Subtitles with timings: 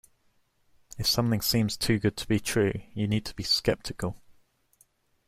[0.97, 4.15] If something seems too good to be true, you need to be sceptical.